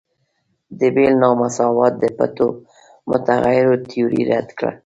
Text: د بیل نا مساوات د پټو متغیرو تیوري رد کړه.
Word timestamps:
د 0.79 0.81
بیل 0.95 1.13
نا 1.21 1.29
مساوات 1.39 1.93
د 1.99 2.03
پټو 2.17 2.49
متغیرو 3.09 3.75
تیوري 3.89 4.21
رد 4.31 4.49
کړه. 4.57 4.71